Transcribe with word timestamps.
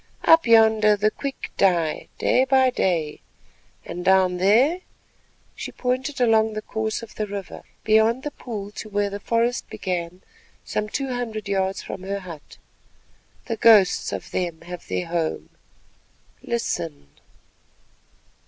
"Up 0.23 0.47
yonder 0.47 0.95
the 0.95 1.11
quick 1.11 1.51
die 1.57 2.07
day 2.17 2.43
by 2.43 2.71
day 2.71 3.21
and 3.85 4.03
down 4.03 4.37
there"—and 4.37 4.81
she 5.53 5.71
pointed 5.71 6.19
along 6.19 6.53
the 6.53 6.61
course 6.63 7.03
of 7.03 7.13
the 7.13 7.27
river 7.27 7.61
beyond 7.83 8.23
the 8.23 8.31
pool 8.31 8.71
to 8.71 8.89
where 8.89 9.11
the 9.11 9.19
forest 9.19 9.69
began 9.69 10.23
some 10.65 10.89
two 10.89 11.13
hundred 11.13 11.47
yards 11.47 11.83
from 11.83 12.01
her 12.01 12.21
hut—"the 12.21 13.57
ghosts 13.57 14.11
of 14.11 14.31
them 14.31 14.61
have 14.61 14.87
their 14.87 15.05
home. 15.05 15.51
Listen!" 16.41 17.05